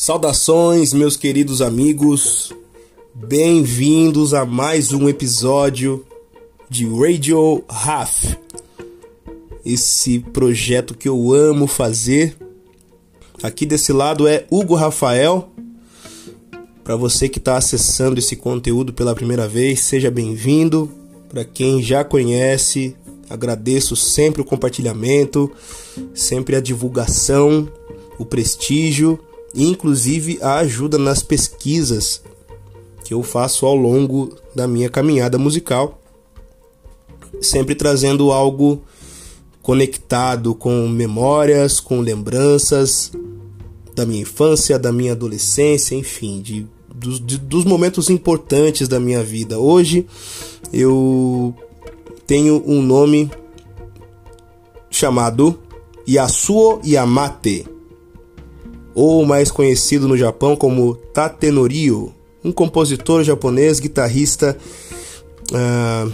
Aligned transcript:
Saudações, 0.00 0.92
meus 0.92 1.16
queridos 1.16 1.60
amigos. 1.60 2.52
Bem-vindos 3.12 4.32
a 4.32 4.44
mais 4.46 4.92
um 4.92 5.08
episódio 5.08 6.06
de 6.70 6.86
Radio 6.86 7.64
Half. 7.68 8.36
Esse 9.66 10.20
projeto 10.20 10.96
que 10.96 11.08
eu 11.08 11.32
amo 11.32 11.66
fazer. 11.66 12.36
Aqui 13.42 13.66
desse 13.66 13.92
lado 13.92 14.28
é 14.28 14.46
Hugo 14.48 14.76
Rafael. 14.76 15.50
Para 16.84 16.94
você 16.94 17.28
que 17.28 17.40
está 17.40 17.56
acessando 17.56 18.20
esse 18.20 18.36
conteúdo 18.36 18.92
pela 18.92 19.16
primeira 19.16 19.48
vez, 19.48 19.80
seja 19.80 20.12
bem-vindo. 20.12 20.88
Para 21.28 21.44
quem 21.44 21.82
já 21.82 22.04
conhece, 22.04 22.94
agradeço 23.28 23.96
sempre 23.96 24.42
o 24.42 24.44
compartilhamento, 24.44 25.50
sempre 26.14 26.54
a 26.54 26.60
divulgação, 26.60 27.68
o 28.16 28.24
prestígio 28.24 29.18
inclusive 29.64 30.38
a 30.40 30.56
ajuda 30.56 30.96
nas 30.98 31.22
pesquisas 31.22 32.22
que 33.04 33.12
eu 33.12 33.22
faço 33.22 33.66
ao 33.66 33.74
longo 33.74 34.36
da 34.54 34.68
minha 34.68 34.88
caminhada 34.88 35.38
musical, 35.38 36.00
sempre 37.40 37.74
trazendo 37.74 38.30
algo 38.32 38.82
conectado 39.62 40.54
com 40.54 40.86
memórias, 40.88 41.80
com 41.80 42.00
lembranças 42.00 43.10
da 43.94 44.06
minha 44.06 44.22
infância, 44.22 44.78
da 44.78 44.92
minha 44.92 45.12
adolescência, 45.12 45.94
enfim, 45.94 46.40
de, 46.40 46.66
dos, 46.94 47.18
de, 47.18 47.38
dos 47.38 47.64
momentos 47.64 48.08
importantes 48.10 48.86
da 48.86 49.00
minha 49.00 49.22
vida. 49.22 49.58
Hoje 49.58 50.06
eu 50.72 51.54
tenho 52.26 52.62
um 52.66 52.80
nome 52.80 53.30
chamado 54.90 55.58
Yasuo 56.06 56.80
Yamate 56.84 57.77
ou 59.00 59.24
mais 59.24 59.48
conhecido 59.48 60.08
no 60.08 60.16
Japão 60.16 60.56
como 60.56 60.96
Tatenoryo, 61.14 62.12
um 62.44 62.50
compositor 62.50 63.22
japonês, 63.22 63.78
guitarrista 63.78 64.58
uh, 65.52 66.12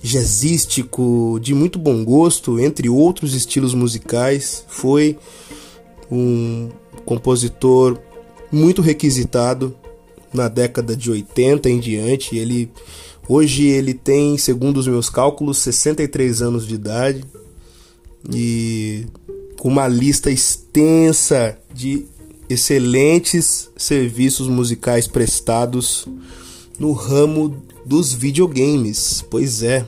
jazzístico 0.00 1.40
de 1.42 1.52
muito 1.52 1.76
bom 1.76 2.04
gosto, 2.04 2.60
entre 2.60 2.88
outros 2.88 3.34
estilos 3.34 3.74
musicais. 3.74 4.64
Foi 4.68 5.18
um 6.08 6.68
compositor 7.04 7.98
muito 8.52 8.80
requisitado 8.80 9.74
na 10.32 10.46
década 10.46 10.94
de 10.94 11.10
80 11.10 11.68
em 11.68 11.80
diante. 11.80 12.36
Ele 12.36 12.70
hoje 13.28 13.66
ele 13.66 13.92
tem, 13.92 14.38
segundo 14.38 14.76
os 14.76 14.86
meus 14.86 15.10
cálculos, 15.10 15.58
63 15.58 16.42
anos 16.42 16.64
de 16.64 16.76
idade 16.76 17.24
e 18.32 19.04
uma 19.68 19.88
lista 19.88 20.30
extensa 20.30 21.58
de 21.74 22.06
excelentes 22.50 23.70
serviços 23.76 24.48
musicais 24.48 25.06
prestados 25.06 26.06
no 26.78 26.92
ramo 26.92 27.62
dos 27.86 28.12
videogames. 28.12 29.24
Pois 29.30 29.62
é, 29.62 29.86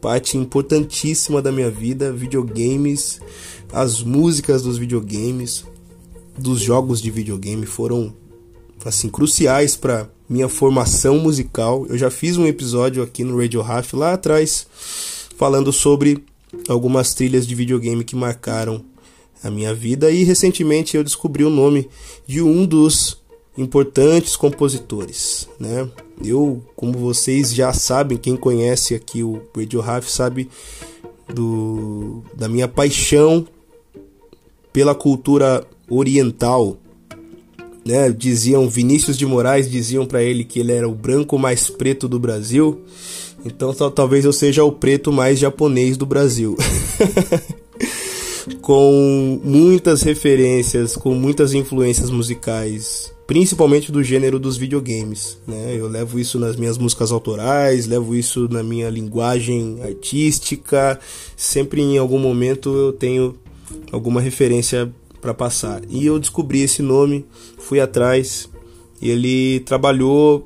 parte 0.00 0.38
importantíssima 0.38 1.42
da 1.42 1.52
minha 1.52 1.70
vida, 1.70 2.10
videogames, 2.10 3.20
as 3.70 4.02
músicas 4.02 4.62
dos 4.62 4.78
videogames, 4.78 5.64
dos 6.38 6.60
jogos 6.60 7.02
de 7.02 7.10
videogame 7.10 7.66
foram 7.66 8.14
assim 8.84 9.10
cruciais 9.10 9.76
para 9.76 10.08
minha 10.26 10.48
formação 10.48 11.18
musical. 11.18 11.84
Eu 11.88 11.98
já 11.98 12.10
fiz 12.10 12.38
um 12.38 12.46
episódio 12.46 13.02
aqui 13.02 13.24
no 13.24 13.38
Radio 13.38 13.60
Half 13.60 13.92
lá 13.92 14.14
atrás 14.14 14.66
falando 15.36 15.72
sobre 15.72 16.24
algumas 16.66 17.12
trilhas 17.12 17.46
de 17.46 17.54
videogame 17.54 18.04
que 18.04 18.16
marcaram 18.16 18.84
a 19.42 19.50
minha 19.50 19.74
vida 19.74 20.10
e 20.10 20.24
recentemente 20.24 20.96
eu 20.96 21.04
descobri 21.04 21.44
o 21.44 21.50
nome 21.50 21.88
de 22.26 22.42
um 22.42 22.66
dos 22.66 23.18
importantes 23.56 24.36
compositores, 24.36 25.48
né? 25.58 25.88
Eu, 26.24 26.62
como 26.74 26.92
vocês 26.92 27.52
já 27.52 27.72
sabem, 27.72 28.18
quem 28.18 28.36
conhece 28.36 28.94
aqui 28.94 29.22
o 29.22 29.42
Radio 29.56 29.80
Raf 29.80 30.08
sabe 30.08 30.48
do 31.32 32.22
da 32.34 32.48
minha 32.48 32.68
paixão 32.68 33.46
pela 34.72 34.94
cultura 34.94 35.66
oriental, 35.88 36.76
né? 37.84 38.10
Diziam 38.10 38.68
Vinícius 38.68 39.16
de 39.16 39.26
Moraes 39.26 39.70
diziam 39.70 40.06
para 40.06 40.22
ele 40.22 40.44
que 40.44 40.60
ele 40.60 40.72
era 40.72 40.88
o 40.88 40.94
branco 40.94 41.38
mais 41.38 41.68
preto 41.68 42.08
do 42.08 42.18
Brasil. 42.18 42.80
Então 43.44 43.72
talvez 43.90 44.24
eu 44.24 44.32
seja 44.32 44.64
o 44.64 44.72
preto 44.72 45.12
mais 45.12 45.38
japonês 45.38 45.96
do 45.96 46.06
Brasil. 46.06 46.56
com 48.56 49.40
muitas 49.42 50.02
referências, 50.02 50.96
com 50.96 51.14
muitas 51.14 51.54
influências 51.54 52.10
musicais, 52.10 53.12
principalmente 53.26 53.92
do 53.92 54.02
gênero 54.02 54.38
dos 54.38 54.56
videogames. 54.56 55.38
Né? 55.46 55.76
Eu 55.76 55.88
levo 55.88 56.18
isso 56.18 56.38
nas 56.38 56.56
minhas 56.56 56.78
músicas 56.78 57.12
autorais, 57.12 57.86
levo 57.86 58.14
isso 58.14 58.48
na 58.50 58.62
minha 58.62 58.88
linguagem 58.88 59.78
artística. 59.82 60.98
Sempre 61.36 61.82
em 61.82 61.98
algum 61.98 62.18
momento 62.18 62.74
eu 62.74 62.92
tenho 62.92 63.36
alguma 63.92 64.20
referência 64.20 64.92
para 65.20 65.34
passar. 65.34 65.82
E 65.88 66.06
eu 66.06 66.18
descobri 66.18 66.62
esse 66.62 66.82
nome, 66.82 67.24
fui 67.58 67.80
atrás. 67.80 68.48
Ele 69.00 69.60
trabalhou 69.60 70.44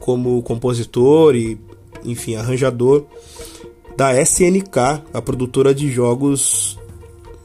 como 0.00 0.42
compositor 0.42 1.36
e, 1.36 1.58
enfim, 2.04 2.34
arranjador 2.34 3.04
da 3.96 4.20
SNK, 4.20 5.04
a 5.12 5.22
produtora 5.22 5.74
de 5.74 5.90
jogos 5.90 6.78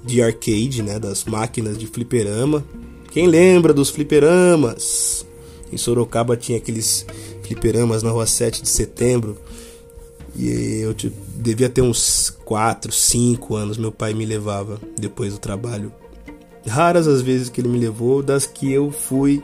de 0.08 0.22
arcade, 0.22 0.82
né, 0.82 0.98
das 0.98 1.26
máquinas 1.26 1.78
de 1.78 1.86
fliperama. 1.86 2.64
Quem 3.12 3.28
lembra 3.28 3.74
dos 3.74 3.90
fliperamas? 3.90 5.26
Em 5.72 5.78
Sorocaba 5.78 6.38
tinha 6.38 6.58
aqueles 6.58 7.06
fliperamas 7.44 8.02
na 8.02 8.10
rua 8.10 8.26
7 8.26 8.62
de 8.62 8.70
setembro. 8.70 9.38
E 10.36 10.80
eu 10.82 10.96
devia 11.36 11.68
ter 11.68 11.82
uns 11.82 12.30
4, 12.46 12.92
5 12.92 13.56
anos. 13.56 13.78
Meu 13.78 13.92
pai 13.92 14.14
me 14.14 14.26
levava 14.26 14.80
depois 14.98 15.34
do 15.34 15.40
trabalho. 15.40 15.92
Raras 16.66 17.08
as 17.08 17.22
vezes 17.22 17.50
que 17.50 17.62
ele 17.62 17.70
me 17.70 17.80
levou, 17.80 18.22
das 18.22 18.46
que 18.46 18.72
eu 18.72 18.92
fui, 18.92 19.42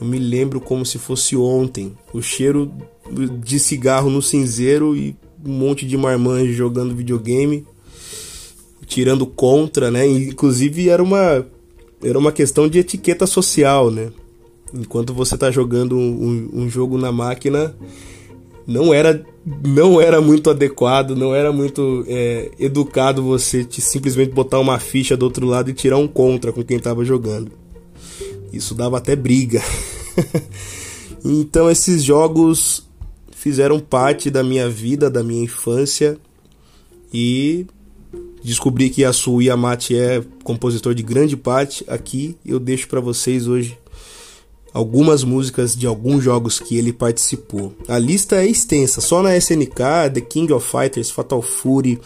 eu 0.00 0.06
me 0.06 0.18
lembro 0.18 0.60
como 0.60 0.84
se 0.86 0.98
fosse 0.98 1.36
ontem. 1.36 1.96
O 2.12 2.22
cheiro 2.22 2.72
de 3.40 3.58
cigarro 3.58 4.10
no 4.10 4.22
cinzeiro 4.22 4.96
e 4.96 5.16
um 5.44 5.52
monte 5.52 5.86
de 5.86 5.96
marmanjos 5.96 6.54
jogando 6.54 6.94
videogame 6.94 7.66
tirando 8.88 9.26
contra, 9.26 9.90
né? 9.90 10.06
Inclusive 10.06 10.88
era 10.88 11.02
uma 11.02 11.46
era 12.02 12.18
uma 12.18 12.32
questão 12.32 12.68
de 12.68 12.78
etiqueta 12.78 13.26
social, 13.26 13.90
né? 13.90 14.10
Enquanto 14.74 15.12
você 15.12 15.34
está 15.34 15.50
jogando 15.50 15.96
um, 15.96 16.50
um, 16.52 16.70
jogo 16.70 16.96
na 16.96 17.12
máquina, 17.12 17.74
não 18.66 18.92
era 18.92 19.24
não 19.64 20.00
era 20.00 20.20
muito 20.20 20.50
adequado, 20.50 21.14
não 21.14 21.34
era 21.34 21.52
muito 21.52 22.04
é, 22.08 22.50
educado 22.58 23.22
você 23.22 23.64
te 23.64 23.80
simplesmente 23.80 24.32
botar 24.32 24.58
uma 24.58 24.78
ficha 24.78 25.16
do 25.16 25.24
outro 25.24 25.46
lado 25.46 25.70
e 25.70 25.74
tirar 25.74 25.96
um 25.96 26.08
contra 26.08 26.52
com 26.52 26.62
quem 26.62 26.76
estava 26.76 27.04
jogando. 27.04 27.52
Isso 28.52 28.74
dava 28.74 28.98
até 28.98 29.14
briga. 29.14 29.62
então 31.24 31.70
esses 31.70 32.02
jogos 32.02 32.86
fizeram 33.30 33.80
parte 33.80 34.30
da 34.30 34.42
minha 34.42 34.68
vida, 34.68 35.10
da 35.10 35.22
minha 35.22 35.42
infância 35.42 36.18
e 37.12 37.66
Descobri 38.48 38.88
que 38.88 39.02
Yasuo 39.02 39.42
Yamate 39.42 39.94
é 39.94 40.24
compositor 40.42 40.94
de 40.94 41.02
grande 41.02 41.36
parte. 41.36 41.84
Aqui 41.86 42.34
eu 42.46 42.58
deixo 42.58 42.88
para 42.88 42.98
vocês 42.98 43.46
hoje 43.46 43.76
algumas 44.72 45.22
músicas 45.22 45.76
de 45.76 45.86
alguns 45.86 46.24
jogos 46.24 46.58
que 46.58 46.78
ele 46.78 46.90
participou. 46.90 47.74
A 47.86 47.98
lista 47.98 48.36
é 48.36 48.46
extensa, 48.46 49.02
só 49.02 49.22
na 49.22 49.36
SNK, 49.36 50.10
The 50.14 50.22
King 50.22 50.50
of 50.54 50.66
Fighters, 50.66 51.10
Fatal 51.10 51.42
Fury, 51.42 52.00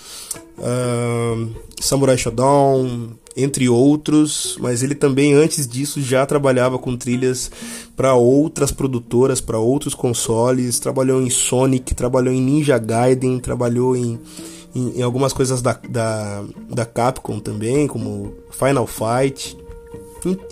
uh, 0.59 1.49
Samurai 1.81 2.19
Shodown, 2.19 3.11
entre 3.37 3.69
outros, 3.69 4.57
mas 4.59 4.83
ele 4.83 4.97
também 4.97 5.35
antes 5.35 5.65
disso 5.65 6.03
já 6.03 6.27
trabalhava 6.27 6.77
com 6.77 6.97
trilhas 6.97 7.53
para 7.97 8.15
outras 8.15 8.73
produtoras, 8.73 9.41
para 9.41 9.61
outros 9.61 9.95
consoles, 9.95 10.81
trabalhou 10.81 11.23
em 11.23 11.31
Sonic, 11.31 11.95
trabalhou 11.95 12.35
em 12.35 12.43
Ninja 12.43 12.79
Gaiden, 12.79 13.39
trabalhou 13.39 13.95
em 13.95 14.19
em, 14.75 14.99
em 14.99 15.03
algumas 15.03 15.33
coisas 15.33 15.61
da, 15.61 15.79
da, 15.89 16.45
da 16.69 16.85
Capcom 16.85 17.39
também, 17.39 17.87
como 17.87 18.35
Final 18.51 18.87
Fight. 18.87 19.57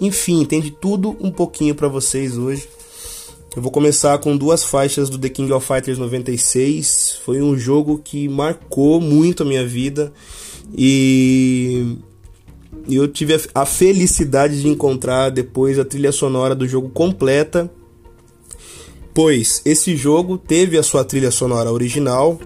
Enfim, 0.01 0.45
tem 0.45 0.61
de 0.61 0.71
tudo 0.71 1.17
um 1.21 1.31
pouquinho 1.31 1.75
para 1.75 1.89
vocês 1.89 2.37
hoje. 2.37 2.69
Eu 3.55 3.63
vou 3.63 3.71
começar 3.73 4.17
com 4.19 4.37
duas 4.37 4.63
faixas 4.63 5.11
do 5.11 5.19
The 5.19 5.29
King 5.29 5.53
of 5.53 5.67
Fighters 5.67 5.99
96. 5.99 7.21
Foi 7.25 7.43
um 7.43 7.57
jogo 7.57 8.01
que 8.03 8.29
marcou 8.29 9.01
muito 9.01 9.43
a 9.43 9.47
minha 9.47 9.67
vida 9.67 10.13
e 10.73 11.97
eu 12.89 13.09
tive 13.09 13.41
a 13.53 13.67
felicidade 13.67 14.61
de 14.61 14.69
encontrar 14.69 15.31
depois 15.31 15.79
a 15.79 15.85
trilha 15.85 16.13
sonora 16.13 16.55
do 16.55 16.67
jogo 16.67 16.91
completa. 16.91 17.69
Pois 19.13 19.63
esse 19.65 19.97
jogo 19.97 20.39
teve 20.39 20.79
a 20.79 20.83
sua 20.83 21.05
trilha 21.05 21.33
sonora 21.33 21.73
original, 21.73 22.39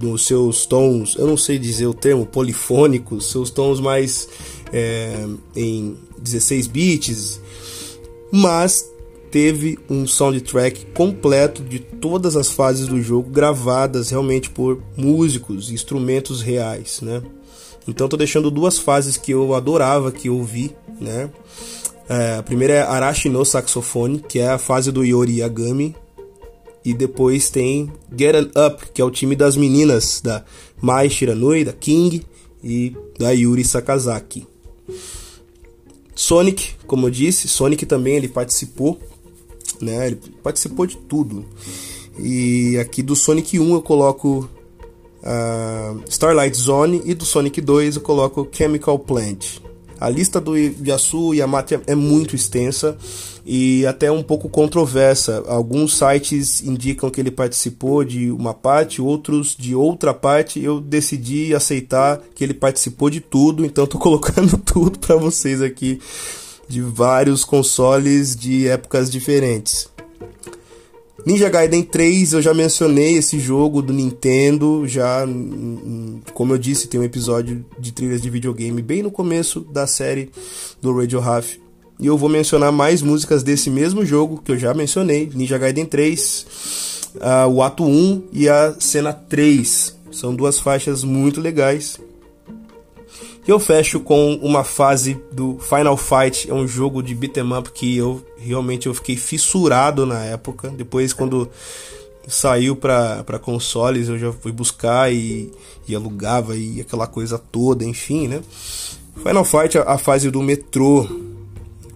nos 0.00 0.26
seus 0.26 0.66
tons, 0.66 1.16
eu 1.16 1.26
não 1.26 1.36
sei 1.36 1.58
dizer 1.58 1.86
o 1.86 1.94
termo, 1.94 2.24
polifônicos, 2.24 3.30
seus 3.30 3.50
tons 3.50 3.80
mais 3.80 4.28
é, 4.72 5.26
em 5.56 5.96
16 6.18 6.66
bits, 6.66 7.40
mas 8.30 8.90
teve 9.30 9.78
um 9.90 10.06
soundtrack 10.06 10.86
completo 10.94 11.62
de 11.62 11.80
todas 11.80 12.36
as 12.36 12.50
fases 12.50 12.86
do 12.86 13.02
jogo 13.02 13.30
gravadas 13.30 14.10
realmente 14.10 14.48
por 14.48 14.80
músicos, 14.96 15.70
instrumentos 15.70 16.40
reais, 16.40 17.00
né? 17.00 17.20
Então 17.86 18.08
tô 18.08 18.16
deixando 18.16 18.50
duas 18.50 18.78
fases 18.78 19.16
que 19.16 19.32
eu 19.32 19.54
adorava 19.54 20.12
que 20.12 20.28
eu 20.28 20.42
vi, 20.42 20.74
né? 21.00 21.30
É, 22.08 22.36
a 22.38 22.42
primeira 22.42 22.74
é 22.74 22.82
Arashi 22.82 23.28
no 23.28 23.44
Saxofone, 23.44 24.20
que 24.20 24.38
é 24.38 24.48
a 24.48 24.58
fase 24.58 24.92
do 24.92 25.04
Yori 25.04 25.40
Yagami, 25.40 25.94
e 26.84 26.92
depois 26.92 27.48
tem 27.48 27.90
Get 28.16 28.34
Up, 28.56 28.86
que 28.92 29.00
é 29.00 29.04
o 29.04 29.10
time 29.10 29.34
das 29.34 29.56
meninas 29.56 30.20
da 30.22 30.44
Mai 30.80 31.08
Shiranui, 31.08 31.64
da 31.64 31.72
King 31.72 32.22
e 32.62 32.94
da 33.18 33.30
Yuri 33.30 33.64
Sakazaki. 33.64 34.46
Sonic, 36.14 36.74
como 36.86 37.06
eu 37.06 37.10
disse, 37.10 37.48
Sonic 37.48 37.86
também 37.86 38.16
ele 38.16 38.28
participou, 38.28 38.98
né? 39.80 40.08
Ele 40.08 40.20
participou 40.42 40.86
de 40.86 40.96
tudo. 40.96 41.44
E 42.18 42.78
aqui 42.78 43.02
do 43.02 43.16
Sonic 43.16 43.58
1 43.58 43.74
eu 43.74 43.82
coloco 43.82 44.48
uh, 45.22 46.02
Starlight 46.08 46.56
Zone 46.56 47.02
e 47.04 47.14
do 47.14 47.24
Sonic 47.24 47.60
2 47.60 47.96
eu 47.96 48.02
coloco 48.02 48.48
Chemical 48.52 48.98
Plant. 48.98 49.63
A 50.04 50.10
lista 50.10 50.38
do 50.38 50.54
Yasu 50.54 51.32
Yamate 51.32 51.80
é 51.86 51.94
muito 51.94 52.36
extensa 52.36 52.94
e 53.42 53.86
até 53.86 54.12
um 54.12 54.22
pouco 54.22 54.50
controversa. 54.50 55.42
Alguns 55.46 55.96
sites 55.96 56.62
indicam 56.62 57.08
que 57.08 57.18
ele 57.18 57.30
participou 57.30 58.04
de 58.04 58.30
uma 58.30 58.52
parte, 58.52 59.00
outros 59.00 59.56
de 59.58 59.74
outra 59.74 60.12
parte. 60.12 60.62
Eu 60.62 60.78
decidi 60.78 61.54
aceitar 61.54 62.20
que 62.34 62.44
ele 62.44 62.52
participou 62.52 63.08
de 63.08 63.20
tudo, 63.20 63.64
então 63.64 63.84
estou 63.84 63.96
colocando 64.00 64.58
tudo 64.58 64.98
para 64.98 65.16
vocês 65.16 65.62
aqui 65.62 65.98
de 66.68 66.82
vários 66.82 67.42
consoles 67.42 68.36
de 68.36 68.68
épocas 68.68 69.10
diferentes. 69.10 69.88
Ninja 71.24 71.48
Gaiden 71.48 71.82
3, 71.82 72.32
eu 72.32 72.42
já 72.42 72.52
mencionei 72.52 73.16
esse 73.16 73.38
jogo 73.38 73.80
do 73.80 73.92
Nintendo, 73.92 74.86
já 74.86 75.24
como 76.34 76.52
eu 76.52 76.58
disse, 76.58 76.88
tem 76.88 77.00
um 77.00 77.04
episódio 77.04 77.64
de 77.78 77.92
trilhas 77.92 78.20
de 78.20 78.28
videogame 78.28 78.82
bem 78.82 79.02
no 79.02 79.10
começo 79.10 79.60
da 79.60 79.86
série 79.86 80.30
do 80.82 80.94
Radio 80.98 81.20
Half. 81.20 81.56
E 82.00 82.06
eu 82.06 82.18
vou 82.18 82.28
mencionar 82.28 82.72
mais 82.72 83.00
músicas 83.00 83.44
desse 83.44 83.70
mesmo 83.70 84.04
jogo 84.04 84.42
que 84.44 84.50
eu 84.50 84.58
já 84.58 84.74
mencionei, 84.74 85.30
Ninja 85.32 85.56
Gaiden 85.56 85.86
3, 85.86 86.46
uh, 87.14 87.48
o 87.48 87.62
ato 87.62 87.84
1 87.84 88.24
e 88.32 88.48
a 88.48 88.74
cena 88.80 89.12
3. 89.12 89.96
São 90.10 90.34
duas 90.34 90.58
faixas 90.58 91.04
muito 91.04 91.40
legais. 91.40 91.98
E 93.46 93.50
eu 93.50 93.60
fecho 93.60 94.00
com 94.00 94.36
uma 94.36 94.64
fase 94.64 95.20
do 95.30 95.58
Final 95.58 95.98
Fight, 95.98 96.50
é 96.50 96.54
um 96.54 96.66
jogo 96.66 97.02
de 97.02 97.14
beat'em 97.14 97.52
up 97.52 97.70
que 97.72 97.94
eu 97.94 98.24
realmente 98.38 98.86
eu 98.86 98.94
fiquei 98.94 99.16
fissurado 99.16 100.06
na 100.06 100.24
época. 100.24 100.70
Depois 100.70 101.12
quando 101.12 101.50
saiu 102.26 102.74
para 102.74 103.38
consoles, 103.38 104.08
eu 104.08 104.18
já 104.18 104.32
fui 104.32 104.50
buscar 104.50 105.12
e, 105.12 105.52
e, 105.86 105.94
alugava 105.94 106.56
e 106.56 106.80
aquela 106.80 107.06
coisa 107.06 107.38
toda, 107.38 107.84
enfim, 107.84 108.28
né? 108.28 108.42
Final 109.22 109.44
Fight, 109.44 109.76
a, 109.76 109.82
a 109.82 109.98
fase 109.98 110.30
do 110.30 110.42
metrô, 110.42 111.06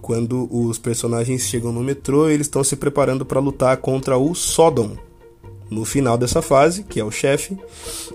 quando 0.03 0.47
os 0.51 0.77
personagens 0.77 1.41
chegam 1.41 1.71
no 1.71 1.81
metrô, 1.81 2.29
eles 2.29 2.45
estão 2.45 2.63
se 2.63 2.75
preparando 2.75 3.25
para 3.25 3.39
lutar 3.39 3.75
contra 3.77 4.19
o 4.19 4.35
Sodom 4.35 5.08
no 5.69 5.85
final 5.85 6.17
dessa 6.17 6.41
fase, 6.41 6.83
que 6.83 6.99
é 6.99 7.03
o 7.03 7.11
chefe. 7.11 7.57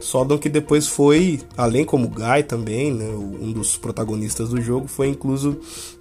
Sodom 0.01 0.39
que 0.39 0.49
depois 0.49 0.87
foi, 0.87 1.41
além 1.57 1.85
como 1.85 2.09
Guy 2.09 2.43
também, 2.47 2.93
né, 2.93 3.09
um 3.09 3.53
dos 3.53 3.77
protagonistas 3.77 4.49
do 4.49 4.61
jogo, 4.61 4.89
foi 4.89 5.09
incluso 5.09 5.59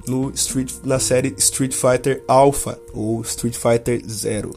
no 0.08 0.32
Street, 0.32 0.72
na 0.84 1.00
série 1.00 1.34
Street 1.38 1.74
Fighter 1.74 2.24
Alpha 2.28 2.80
ou 2.94 3.22
Street 3.22 3.56
Fighter 3.56 4.02
Zero. 4.10 4.52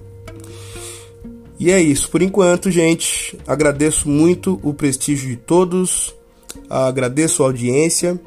E 1.59 1.71
é 1.71 1.81
isso 1.81 2.11
por 2.11 2.21
enquanto, 2.21 2.71
gente. 2.71 3.39
Agradeço 3.47 4.09
muito 4.09 4.61
o 4.63 4.75
prestígio 4.75 5.29
de 5.29 5.37
todos, 5.37 6.15
agradeço 6.69 7.43
a 7.43 7.47
audiência 7.47 8.21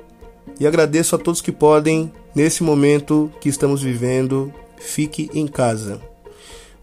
e 0.60 0.66
agradeço 0.66 1.16
a 1.16 1.20
todos 1.20 1.42
que 1.42 1.52
podem, 1.52 2.12
nesse 2.36 2.64
momento 2.64 3.32
que 3.40 3.50
estamos 3.50 3.82
vivendo, 3.82 4.52
fique 4.78 5.30
em 5.34 5.48
casa. 5.48 6.02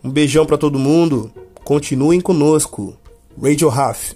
Um 0.02 0.10
beijão 0.10 0.46
para 0.46 0.56
todo 0.56 0.78
mundo. 0.78 1.32
Continuem 1.66 2.20
conosco. 2.20 2.96
Radio 3.42 3.68
Raf. 3.68 4.14